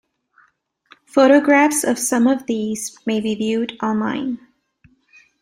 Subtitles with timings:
[1.05, 4.39] Photographs of some of these may be viewed online.